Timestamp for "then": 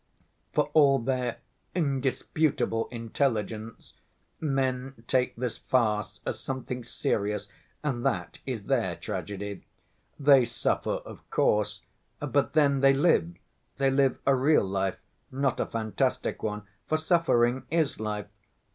12.53-12.79